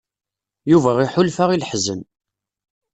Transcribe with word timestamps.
Yuba 0.71 0.91
iḥulfa 1.05 1.45
i 1.51 1.57
leḥzen. 1.61 2.01